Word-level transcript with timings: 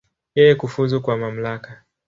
Yeye 0.37 0.53
kufuzu 0.61 0.97
kwa 1.03 1.15
mamlaka. 1.21 1.69